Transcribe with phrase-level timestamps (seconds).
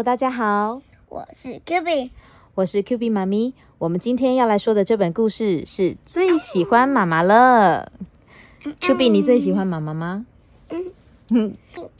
[0.00, 2.10] Hello，大家好，我是 Q B，
[2.54, 3.52] 我是 Q B 妈咪。
[3.76, 7.92] 我们今天要来说的这本故事是最喜欢妈妈了。
[8.80, 10.24] Q B，你最喜欢妈妈吗？
[11.28, 11.54] 嗯，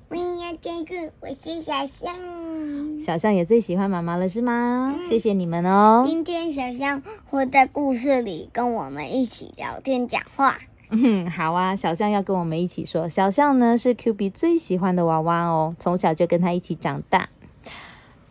[0.09, 3.03] 我要这个，我是小象。
[3.05, 4.97] 小象也最喜欢妈妈了，是吗？
[5.07, 6.07] 谢谢你们哦。
[6.09, 10.57] 今天小象会在故事里跟我们一起聊天讲话。
[10.89, 13.11] 嗯，好啊，小象要跟我们一起说。
[13.11, 17.29] 小象呢是 Q B 最喜欢的娃娃哦，从小就跟他一起长大。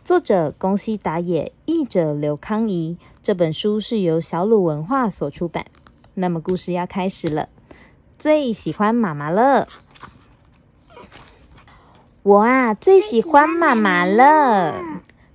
[0.04, 2.98] 作者宫西达也，译者刘康怡。
[3.22, 5.66] 这本书是由小鲁文化所出版。
[6.14, 7.48] 那么故事要开始了。
[8.18, 9.68] 最喜欢妈妈了，
[12.22, 14.74] 我啊最喜欢妈妈了。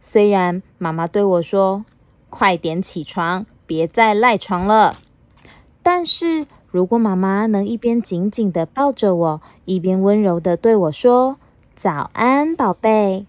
[0.01, 1.85] 虽然妈妈对我说
[2.29, 4.95] ：“快点起床，别再赖床了。”
[5.81, 6.45] 但是。
[6.71, 11.37] 如果妈妈能一边紧紧的抱着我，一边温柔的对我说
[11.73, 13.25] “早安，宝贝”，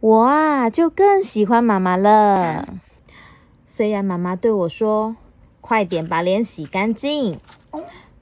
[0.00, 2.66] 我啊就更喜欢妈妈了。
[3.66, 5.16] 虽然妈妈对我说
[5.60, 7.40] “快点把脸洗干净”，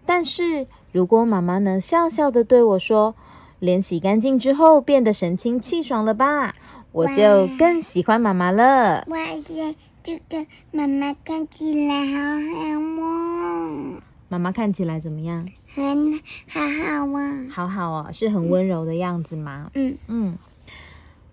[0.06, 3.14] 但是如果妈妈能笑笑的对我说
[3.60, 6.54] “脸洗干净之后变得神清气爽了吧”，
[6.92, 9.04] 我就更喜欢妈妈了。
[9.08, 14.00] 哇塞，这个妈妈看起来好好哦。
[14.28, 15.46] 妈妈看起来怎么样？
[15.74, 16.14] 很
[16.48, 19.70] 好好啊，好好哦，是很温柔的样子吗？
[19.74, 20.38] 嗯嗯。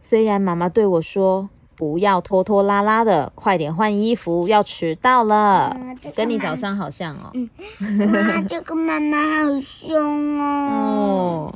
[0.06, 5.76] 虽然妈妈对我说不要拖拖拉拉的，快点换衣服，要迟到了。
[6.14, 7.32] 跟你早上好像哦。
[7.32, 11.54] 哇，这个妈妈好凶哦。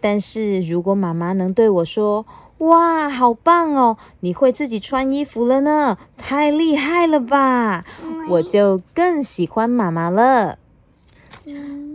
[0.00, 2.26] 但是如果妈妈能对我说，
[2.58, 7.84] 哇，好棒哦，你会自己穿衣服了呢，太厉害了吧！
[8.28, 10.58] 我就更喜欢妈妈了。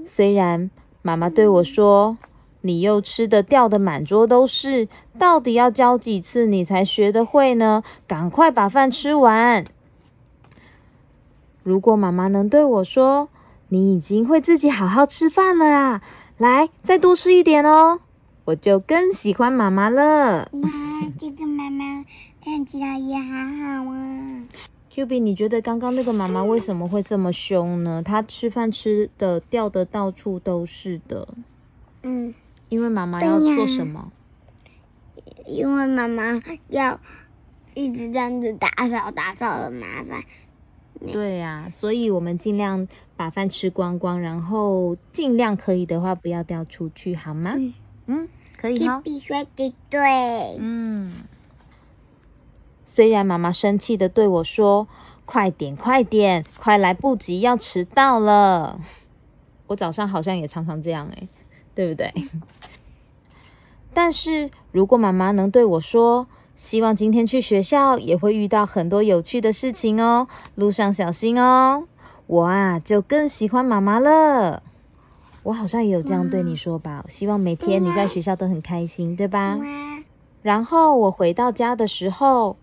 [0.07, 2.17] 虽然妈妈对我说
[2.65, 4.87] ：“你又吃的掉的满桌都是，
[5.19, 7.83] 到底要教几次你才学得会呢？
[8.07, 9.65] 赶快把饭吃完。”
[11.61, 13.27] 如果妈妈能对我说
[13.67, 16.01] ：“你已经会自己好好吃饭了啊，
[16.37, 17.99] 来，再多吃一点哦。”
[18.45, 20.49] 我就更喜欢妈妈了。
[20.51, 20.69] 哇，
[21.19, 22.05] 这个妈妈
[22.43, 24.43] 看起来也好好啊。
[24.89, 28.03] Q B，你觉得刚刚那个妈妈为什么会这么凶呢？
[28.03, 31.27] 她吃饭吃的掉的到处都是的。
[32.03, 32.33] 嗯，
[32.73, 34.11] 因为妈妈要做什么？
[35.45, 36.99] 因为妈妈要
[37.75, 40.23] 一直这样子打扫，打扫很麻烦。
[41.05, 47.53] 对呀，所以我们尽量把饭吃光光，然后尽量可以的话不要掉出去，好吗？
[48.07, 49.01] 嗯，可以吗？
[49.03, 50.57] 必须的，对。
[50.57, 51.13] 嗯。
[52.83, 54.87] 虽然妈妈生气的对我说
[55.25, 58.81] ：“快点，快点，快来不及，要迟到了。”
[59.67, 61.27] 我早上好像也常常这样哎，
[61.75, 62.13] 对不对？
[63.93, 71.87] 但是如果妈妈能对我说：“希望今天去学校也会遇到很多有趣的事情哦，路上小心哦。”
[72.25, 74.63] 我啊，就更喜欢妈妈了。
[75.43, 79.59] 我好像也有这样对你说吧，希望每天你在学校都很开心，对吧？
[80.41, 82.57] 然后我回到家的时候。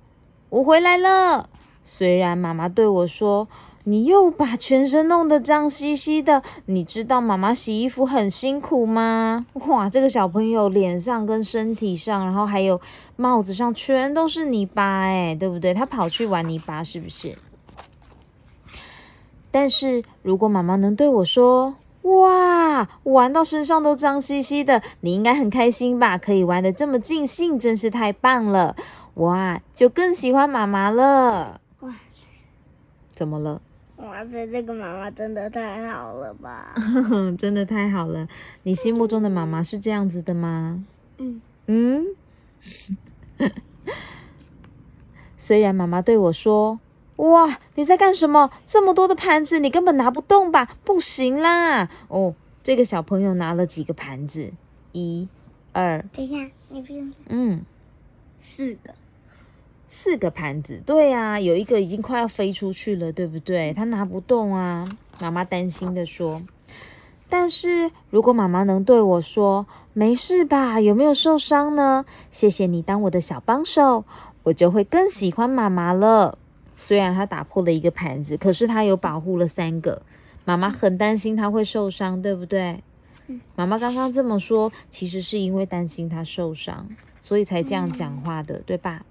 [0.48, 1.48] 我回来了。
[1.84, 3.46] 虽然妈妈对我说
[3.84, 9.46] ：“你又把全身弄得脏兮兮的。”你知道妈妈洗衣服很辛苦吗？
[9.54, 12.80] 哇，这个小朋友脸上跟身体上，然后还有
[13.16, 15.74] 帽子上全都是泥巴，哎，对不对？
[15.74, 17.36] 他跑去玩泥巴是不是？
[19.50, 26.16] 但是如果妈妈能对我说：“哇，玩到身上都脏兮兮的，你应该很开心吧？
[26.18, 28.76] 可以玩的这么尽兴，真是太棒了。”
[29.14, 31.60] 我啊，就更喜欢妈妈了。
[31.80, 31.92] 哇，
[33.12, 33.60] 怎么了？
[34.20, 36.74] 哇塞，这个妈妈真的太好了吧！
[37.38, 38.28] 真的太好了。
[38.64, 40.84] 你心目中的妈妈是这样子的吗？
[41.16, 42.04] 嗯嗯。
[45.38, 46.78] 虽然妈妈对我说
[47.16, 48.50] ：“哇，你在干什么？
[48.68, 50.68] 这么多的盘子，你根本拿不动吧？
[50.84, 54.52] 不行啦！”哦，这个小朋友拿了几个盘子？
[54.92, 55.26] 一、
[55.72, 56.04] 二。
[56.12, 57.10] 等一下，你不用。
[57.30, 57.64] 嗯。
[58.38, 58.94] 四个，
[59.92, 63.72] 四个盘子，对啊，有一个已经快要飞出去了，对不对？
[63.74, 64.88] 他拿不动啊，
[65.20, 66.42] 妈妈担心的说。
[67.28, 70.80] 但是如果妈妈能对我说：“没事吧？
[70.80, 74.04] 有没有受伤呢？”谢谢你当我的小帮手，
[74.44, 76.38] 我就会更喜欢妈妈了。
[76.76, 80.02] 虽然他打破了一个盘子，可是他有保护了三个。
[80.44, 82.82] 妈妈很担心他会受伤，对不对？
[83.56, 86.88] 妈妈刚刚这么说，其实是因为担心他受伤。
[87.20, 89.04] 所以才这样讲话的，对吧？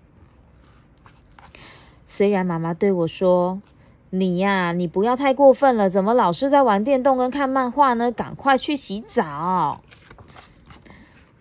[2.11, 3.61] 虽然妈妈对我说
[4.09, 8.11] ：“你呀，你不要太过分了，怎么老是在玩电动跟看漫画呢？
[8.11, 9.81] 赶快去洗澡。”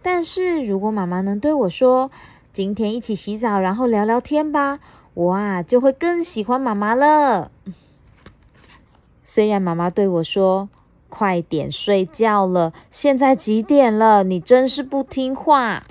[0.02, 2.10] 但是如果妈妈能对我说
[2.52, 4.78] ：“今天一起洗澡，然后聊聊天吧，
[5.14, 7.50] 我啊就会更喜欢妈妈了。
[9.24, 10.68] 虽然妈妈对我说
[11.08, 14.22] ：“快点睡觉了，现在几点了？
[14.22, 15.84] 你真是不听话。”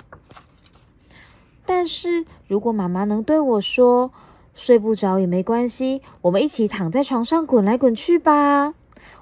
[1.66, 4.12] 但是如果妈妈能对我说
[4.58, 8.74] ：“睡不着也没关系，我们一起躺在床上滚来滚去吧。”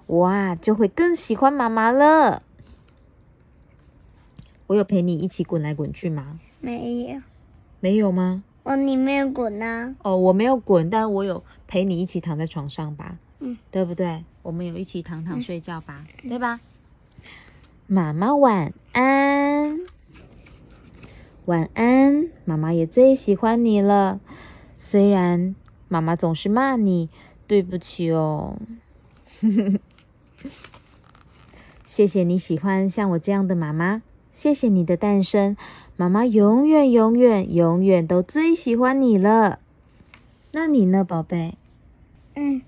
[0.07, 2.43] 我啊就会更喜欢妈妈了。
[4.67, 6.41] 我有陪你一起滚来滚去吗？
[6.61, 7.21] 没有，
[7.81, 8.43] 没有吗？
[8.63, 13.17] 哦，你没有滚呢、哦，我没有滚，但我有陪你一起躺在床上吧？
[13.41, 14.25] 嗯，对不对？
[14.43, 16.05] 我们有一起躺躺睡觉吧？
[16.29, 16.61] 对吧？
[17.87, 19.81] 妈妈晚安，
[21.45, 24.21] 晚安，妈妈也最喜欢你了。
[24.89, 25.57] 虽然
[25.89, 27.09] 妈妈总是骂你，
[27.49, 28.57] 对不起哦。
[31.85, 34.03] 谢谢你喜欢像我这样的妈妈，
[34.33, 35.57] 谢谢你的诞生，
[35.97, 39.59] 妈妈永远永远永远都最喜欢你了。
[40.53, 41.57] 那你呢，宝贝？
[42.37, 42.63] 嗯，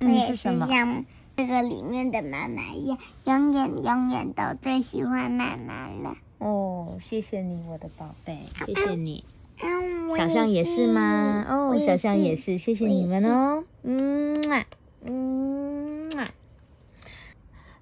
[0.00, 0.66] 我嗯，也是是什么？
[0.66, 1.04] 像
[1.36, 6.16] 这个里面的妈妈一样，永远永远都最喜欢妈妈了。
[6.38, 9.22] 哦，谢谢你，我的宝贝，谢谢你。
[10.16, 11.46] 小象也是吗？
[11.48, 13.64] 哦，小象也是，谢谢你们哦。
[13.82, 14.66] 嗯啊，
[15.04, 16.30] 嗯啊。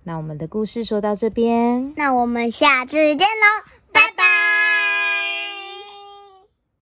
[0.02, 3.79] 那我们的故事说到这边，那我们下次见喽，